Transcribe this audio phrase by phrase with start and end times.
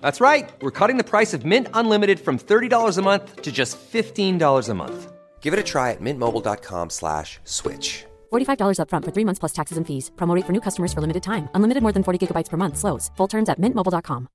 [0.00, 0.48] That's right.
[0.60, 4.74] We're cutting the price of Mint Unlimited from $30 a month to just $15 a
[4.74, 5.12] month.
[5.40, 8.04] Give it a try at mintmobile.com slash switch.
[8.30, 10.10] $45 upfront for three months plus taxes and fees.
[10.16, 11.48] Promo rate for new customers for limited time.
[11.54, 12.76] Unlimited more than 40 gigabytes per month.
[12.76, 13.10] Slows.
[13.16, 14.28] Full terms at mintmobile.com.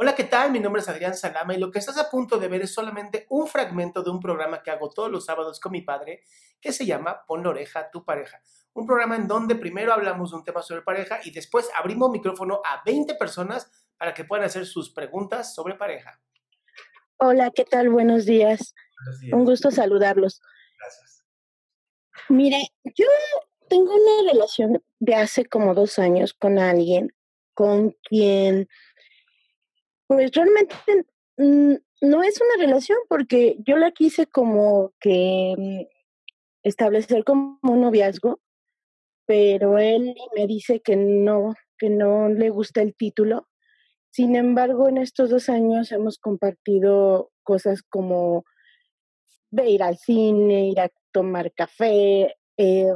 [0.00, 0.52] Hola, ¿qué tal?
[0.52, 3.26] Mi nombre es Adrián Salama y lo que estás a punto de ver es solamente
[3.30, 6.22] un fragmento de un programa que hago todos los sábados con mi padre
[6.60, 8.40] que se llama Pon la oreja a tu pareja.
[8.78, 12.62] Un programa en donde primero hablamos de un tema sobre pareja y después abrimos micrófono
[12.64, 16.22] a 20 personas para que puedan hacer sus preguntas sobre pareja.
[17.16, 17.88] Hola, ¿qué tal?
[17.88, 18.76] Buenos días.
[19.00, 19.32] Buenos días.
[19.34, 20.40] Un gusto saludarlos.
[20.78, 21.24] Gracias.
[22.28, 23.06] Mire, yo
[23.68, 27.12] tengo una relación de hace como dos años con alguien
[27.54, 28.68] con quien,
[30.06, 30.76] pues realmente
[31.36, 35.80] no es una relación porque yo la quise como que mm,
[36.62, 38.38] establecer como un noviazgo,
[39.28, 43.46] pero él me dice que no, que no le gusta el título.
[44.10, 48.44] Sin embargo, en estos dos años hemos compartido cosas como
[49.52, 52.86] ir al cine, ir a tomar café, eh,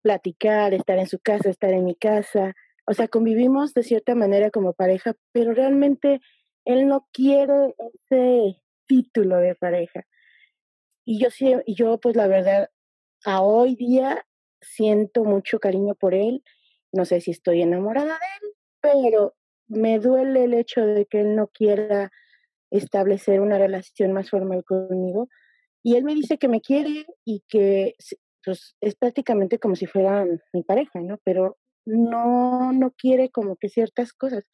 [0.00, 2.54] platicar, estar en su casa, estar en mi casa.
[2.86, 6.20] O sea, convivimos de cierta manera como pareja, pero realmente
[6.64, 7.74] él no quiere
[8.08, 10.04] ese título de pareja.
[11.04, 12.70] Y yo sí, yo pues la verdad,
[13.24, 14.24] a hoy día
[14.60, 16.42] siento mucho cariño por él.
[16.92, 19.34] No sé si estoy enamorada de él, pero
[19.66, 22.10] me duele el hecho de que él no quiera
[22.70, 25.28] establecer una relación más formal conmigo.
[25.82, 27.94] Y él me dice que me quiere y que
[28.44, 31.18] pues, es prácticamente como si fuera mi pareja, ¿no?
[31.24, 34.44] Pero no, no quiere como que ciertas cosas.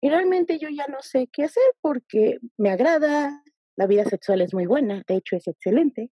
[0.00, 3.42] Y realmente yo ya no sé qué hacer porque me agrada,
[3.76, 6.10] la vida sexual es muy buena, de hecho es excelente,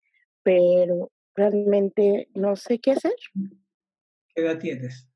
[0.42, 3.14] pero realmente no sé qué hacer.
[4.34, 5.08] ¿Qué edad tienes?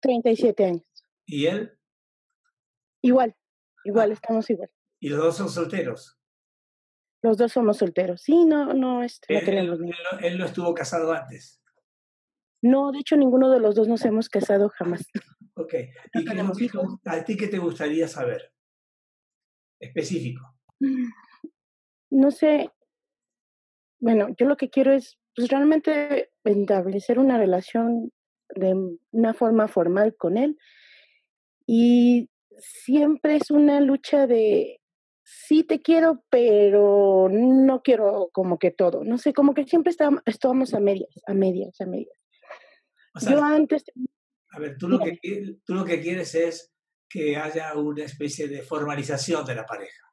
[0.00, 0.84] 37 años.
[1.26, 1.72] ¿Y él?
[3.02, 3.36] Igual,
[3.84, 4.70] igual, estamos igual.
[5.00, 6.18] ¿Y los dos son solteros?
[7.22, 8.22] Los dos somos solteros.
[8.22, 9.98] Sí, no, no, este, no Él, tenemos él- niños.
[9.98, 11.62] él no- él no estuvo casado antes.
[12.62, 15.06] No, de hecho, ninguno de los dos nos hemos casado jamás.
[15.54, 15.74] Ok.
[16.14, 16.70] No ¿Y qué
[17.04, 18.54] a ti qué te gustaría saber?
[19.78, 20.56] Específico.
[22.08, 22.70] No sé.
[24.00, 28.12] Bueno, yo lo que quiero es pues, realmente establecer una relación
[28.54, 28.74] de
[29.12, 30.58] una forma formal con él.
[31.66, 34.80] Y siempre es una lucha de
[35.22, 39.04] sí te quiero, pero no quiero como que todo.
[39.04, 39.92] No sé, como que siempre
[40.26, 42.18] estábamos, a medias, a medias, a medias.
[43.14, 43.84] O sea, Yo antes,
[44.52, 45.18] a ver, tú lo, que,
[45.64, 46.72] tú lo que quieres es
[47.08, 50.12] que haya una especie de formalización de la pareja,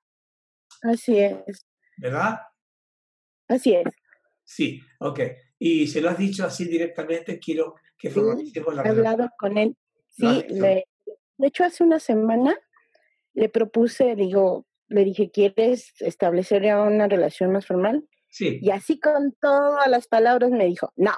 [0.81, 1.67] así es,
[1.97, 2.39] ¿verdad?
[3.47, 3.85] Así es.
[4.43, 5.19] Sí, ok.
[5.59, 9.07] Y se lo has dicho así directamente, quiero que Sí, formalicemos la he relación.
[9.07, 9.75] hablado con él.
[10.09, 10.87] Sí, le,
[11.37, 12.57] de hecho hace una semana
[13.33, 18.07] le propuse, digo, le dije, ¿quieres establecer ya una relación más formal?
[18.29, 18.59] Sí.
[18.61, 21.13] Y así con todas las palabras me dijo, no.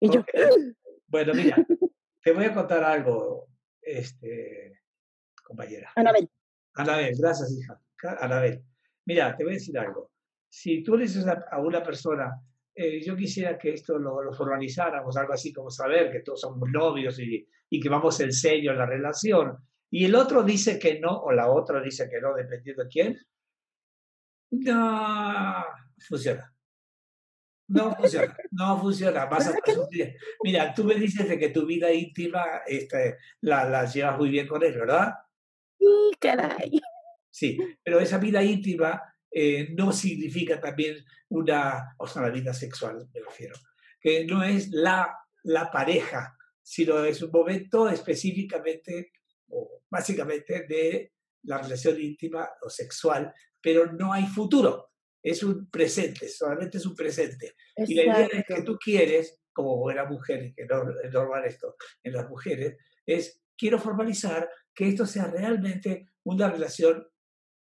[0.00, 0.26] Y yo, Ok.
[1.08, 1.56] Bueno, mira,
[2.22, 3.48] te voy a contar algo,
[3.80, 4.80] este,
[5.44, 5.92] compañera.
[5.94, 6.28] Anabel,
[6.74, 7.80] Anabel, gracias, hija.
[8.20, 8.62] Anabel,
[9.04, 10.10] mira, te voy a decir algo.
[10.58, 12.40] Si tú le dices a, a una persona,
[12.74, 16.70] eh, yo quisiera que esto lo, lo formalizáramos, algo así como saber que todos somos
[16.70, 19.58] novios y, y que vamos en serio en la relación,
[19.90, 23.18] y el otro dice que no, o la otra dice que no, dependiendo de quién,
[24.50, 25.62] no
[26.08, 26.50] funciona.
[27.68, 29.26] No funciona, no funciona.
[29.26, 29.54] Vas a.
[30.42, 34.48] Mira, tú me dices de que tu vida íntima este, la, la llevas muy bien
[34.48, 35.16] con él, ¿verdad?
[35.78, 36.80] Sí, caray.
[37.30, 39.02] Sí, pero esa vida íntima
[39.38, 43.54] eh, no significa también una, o sea, la vida sexual, me refiero,
[44.00, 49.12] que no es la, la pareja, sino es un momento específicamente
[49.50, 51.12] o básicamente de
[51.42, 53.30] la relación íntima o sexual,
[53.60, 54.92] pero no hay futuro,
[55.22, 57.56] es un presente, solamente es un presente.
[57.76, 61.76] Y la idea es que tú quieres, como buena mujer, que no es normal esto
[62.02, 67.06] en las mujeres, es quiero formalizar que esto sea realmente una relación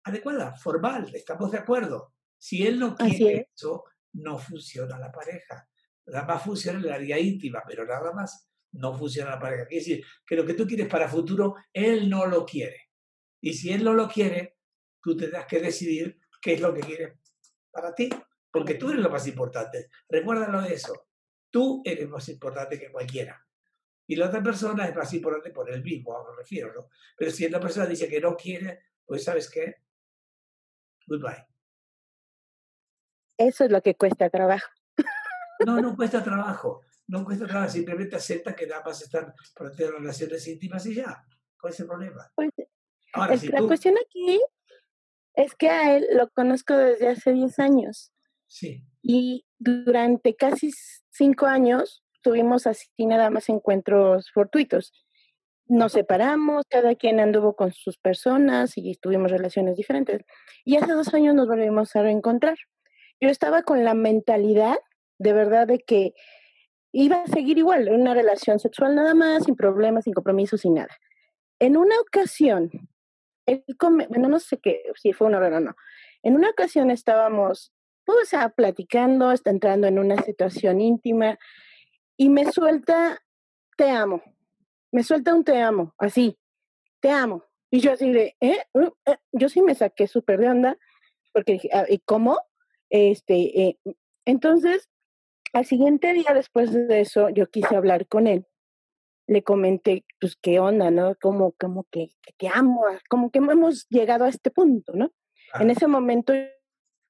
[0.06, 2.14] adecuada, formal, estamos de acuerdo.
[2.38, 5.68] Si él no quiere eso, no funciona la pareja.
[6.06, 9.66] Nada más funciona en la área íntima, pero nada más no funciona la pareja.
[9.66, 12.92] Quiere decir que lo que tú quieres para futuro, él no lo quiere.
[13.42, 14.58] Y si él no lo quiere,
[15.02, 17.20] tú tendrás que decidir qué es lo que quiere
[17.72, 18.10] para ti,
[18.52, 19.90] porque tú eres lo más importante.
[20.08, 21.08] Recuérdalo de eso.
[21.50, 23.44] Tú eres más importante que cualquiera.
[24.08, 26.90] Y la otra persona es más importante por él mismo, me refiero, ¿no?
[27.18, 29.85] Pero si la persona dice que no quiere, pues ¿sabes qué?
[31.06, 31.48] Goodbye.
[33.38, 34.70] Eso es lo que cuesta trabajo.
[35.66, 36.82] No, no cuesta trabajo.
[37.08, 37.72] No cuesta trabajo.
[37.72, 41.24] Simplemente acepta que nada más están para tener relaciones íntimas y ya.
[41.60, 42.32] ¿Cuál es el problema?
[42.36, 42.52] Pues,
[43.52, 44.42] la cuestión aquí
[45.34, 48.12] es que a él lo conozco desde hace 10 años.
[48.48, 48.84] Sí.
[49.02, 50.72] Y durante casi
[51.12, 55.05] cinco años tuvimos así nada más encuentros fortuitos.
[55.68, 60.22] Nos separamos, cada quien anduvo con sus personas y tuvimos relaciones diferentes.
[60.64, 62.58] Y hace dos años nos volvimos a reencontrar.
[63.20, 64.78] Yo estaba con la mentalidad
[65.18, 66.14] de verdad de que
[66.92, 70.96] iba a seguir igual, una relación sexual nada más, sin problemas, sin compromisos, sin nada.
[71.60, 72.70] En una ocasión,
[73.46, 73.64] él
[74.10, 75.76] bueno, no sé qué, si fue una hora o no,
[76.24, 77.74] en una ocasión estábamos,
[78.06, 81.38] pues, o sea, platicando, está entrando en una situación íntima
[82.18, 83.20] y me suelta,
[83.78, 84.22] te amo,
[84.96, 86.38] me suelta un te amo, así,
[87.02, 87.44] te amo.
[87.70, 88.60] Y yo así de, ¿eh?
[88.72, 90.78] Uh, eh yo sí me saqué súper de onda,
[91.34, 92.40] porque dije, ah, ¿y cómo?
[92.90, 93.80] Este, eh,
[94.24, 94.90] entonces,
[95.52, 98.48] al siguiente día después de eso, yo quise hablar con él.
[99.28, 101.16] Le comenté, pues, qué onda, ¿no?
[101.22, 105.12] Como, como que, te amo, como que hemos llegado a este punto, ¿no?
[105.60, 106.32] En ese momento,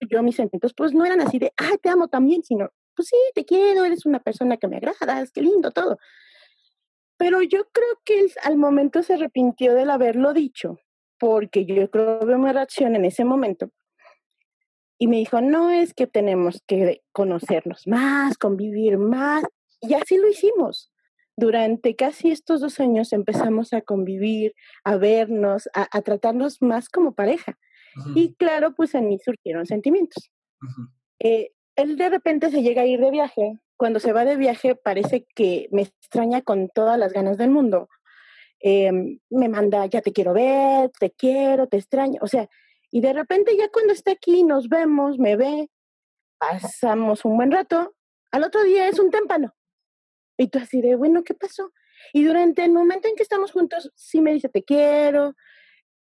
[0.10, 3.18] yo mis sentimientos, pues, no eran así de, ah, te amo también, sino, pues sí,
[3.36, 6.00] te quiero, eres una persona que me agradas, qué lindo todo.
[7.18, 10.80] Pero yo creo que él al momento se arrepintió del haberlo dicho,
[11.18, 13.72] porque yo creo que una reacción en ese momento
[14.98, 19.44] y me dijo, no es que tenemos que conocernos más, convivir más.
[19.82, 20.92] Y así lo hicimos.
[21.38, 24.54] Durante casi estos dos años empezamos a convivir,
[24.86, 27.58] a vernos, a, tratarnos más como pareja.
[28.14, 30.32] Y claro, pues en mí surgieron sentimientos.
[31.20, 33.60] Eh, él de repente se llega a ir de viaje.
[33.78, 37.90] Cuando se va de viaje parece que me extraña con todas las ganas del mundo.
[38.60, 42.20] Em, me manda, ya te quiero ver, te quiero, te extraño.
[42.22, 42.50] O sea,
[42.92, 45.70] y de repente ya cuando está aquí, nos vemos, me ve,
[46.38, 47.96] pasamos un buen rato,
[48.32, 49.54] al otro día es un témpano.
[50.38, 51.72] Y tú así de, bueno, ¿qué pasó?
[52.14, 55.34] Y durante el momento en que estamos juntos, sí me dice, te quiero.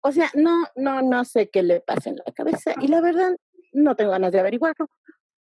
[0.01, 2.75] O sea, no, no, no sé qué le pasa en la cabeza.
[2.81, 3.37] Y la verdad,
[3.73, 4.89] no tengo ganas de averiguarlo.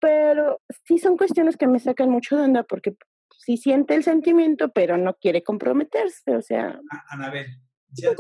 [0.01, 2.97] Pero sí son cuestiones que me sacan mucho de onda porque
[3.39, 6.37] sí siente el sentimiento, pero no quiere comprometerse.
[6.37, 6.81] O sea.
[7.09, 7.47] Anabel,
[7.89, 8.11] ya,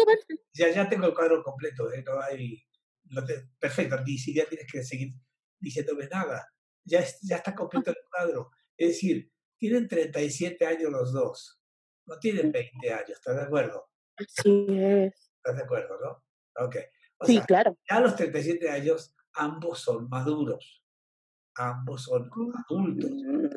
[0.54, 1.92] ya, ya tengo el cuadro completo.
[1.92, 2.02] ¿eh?
[2.04, 2.62] No hay
[3.58, 5.14] perfecto, ni siquiera tienes que seguir
[5.58, 6.52] diciéndome nada.
[6.84, 8.50] Ya, ya está completo el cuadro.
[8.76, 11.60] Es decir, tienen 37 años los dos.
[12.06, 13.90] No tienen 20 años, ¿estás de acuerdo?
[14.26, 15.32] Sí es.
[15.36, 16.64] ¿Estás de acuerdo, no?
[16.64, 16.76] Ok.
[17.26, 17.76] sí, claro.
[17.88, 20.82] Ya a los 37 años, ambos son maduros.
[21.58, 23.10] Ambos son adultos.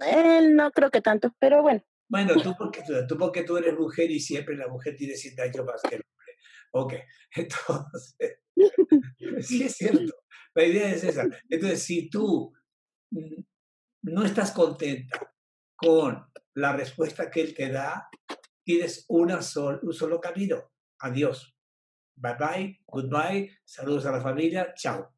[0.08, 1.84] Él no creo que tanto, pero bueno.
[2.10, 5.66] Bueno, tú porque, tú porque tú eres mujer y siempre la mujer tiene 7 años
[5.66, 6.34] más que el hombre.
[6.74, 6.94] Ok,
[7.36, 8.40] entonces,
[9.48, 10.14] sí es cierto.
[10.54, 11.28] La idea es esa.
[11.48, 12.54] Entonces, si tú
[14.02, 15.34] no estás contenta
[15.76, 18.10] con la respuesta que él te da,
[18.64, 20.72] tienes una sol, un solo camino.
[21.00, 21.56] Adiós.
[22.16, 25.16] Bye bye, goodbye, saludos a la familia, chao.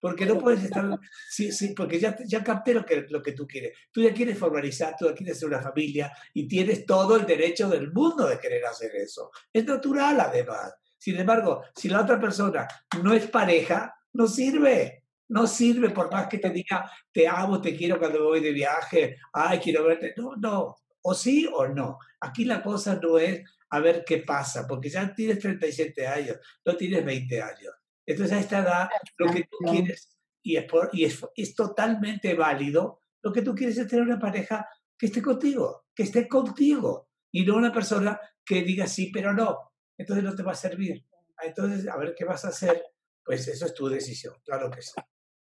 [0.00, 0.98] Porque no puedes estar,
[1.30, 3.72] sí, sí, porque ya, ya capté lo que, lo que tú quieres.
[3.90, 7.68] Tú ya quieres formalizar, tú ya quieres ser una familia y tienes todo el derecho
[7.68, 9.30] del mundo de querer hacer eso.
[9.52, 10.74] Es natural además.
[10.98, 12.66] Sin embargo, si la otra persona
[13.02, 15.04] no es pareja, no sirve.
[15.28, 19.16] No sirve por más que te diga, te amo, te quiero cuando voy de viaje,
[19.32, 20.14] ay, quiero verte.
[20.16, 20.76] No, no.
[21.02, 21.98] O sí o no.
[22.20, 26.76] Aquí la cosa no es a ver qué pasa, porque ya tienes 37 años, no
[26.76, 27.74] tienes 20 años.
[28.06, 33.00] Entonces a esta edad lo que tú quieres, y, es, y es, es totalmente válido,
[33.22, 37.44] lo que tú quieres es tener una pareja que esté contigo, que esté contigo, y
[37.44, 41.04] no una persona que diga sí, pero no entonces no te va a servir.
[41.42, 42.82] Entonces, a ver qué vas a hacer,
[43.24, 44.92] pues eso es tu decisión, claro que sí.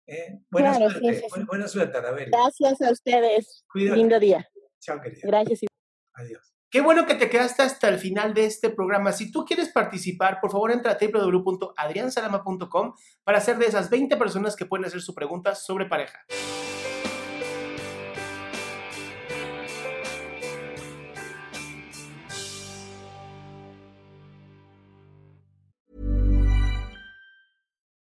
[0.08, 0.40] ¿eh?
[0.50, 1.40] Buena, Claro, suerte, sí, sí.
[1.42, 2.30] bu- buena suerte, Anabel.
[2.32, 3.64] Gracias a ustedes.
[3.72, 3.98] Cuídate.
[3.98, 4.48] Lindo día.
[4.80, 5.22] Chao, querida.
[5.24, 5.62] Gracias.
[6.14, 6.53] Adiós.
[6.74, 9.12] Qué bueno que te quedaste hasta el final de este programa.
[9.12, 14.56] Si tú quieres participar, por favor entra a www.adriansalama.com para ser de esas 20 personas
[14.56, 16.26] que pueden hacer su pregunta sobre pareja.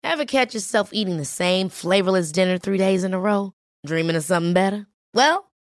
[0.02, 3.52] Ever catch yourself eating the same flavorless dinner three days in a row?
[3.86, 4.88] Dreaming of something better?
[5.14, 5.52] Well,